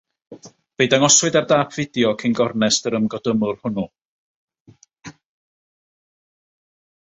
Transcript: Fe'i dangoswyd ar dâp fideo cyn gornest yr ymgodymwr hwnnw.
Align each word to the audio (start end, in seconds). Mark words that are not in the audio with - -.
Fe'i 0.77 0.87
dangoswyd 0.93 1.37
ar 1.41 1.45
dâp 1.51 1.75
fideo 1.75 2.15
cyn 2.23 2.33
gornest 2.41 2.89
yr 2.91 2.99
ymgodymwr 3.01 3.61
hwnnw. 3.67 3.87